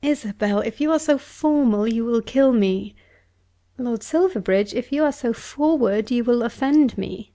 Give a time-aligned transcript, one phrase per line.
[0.00, 2.94] "Isabel, if you are so formal, you will kill me."
[3.76, 7.34] "Lord Silverbridge, if you are so forward, you will offend me."